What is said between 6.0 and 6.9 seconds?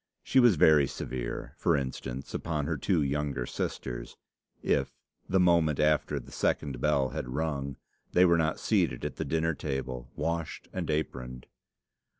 the second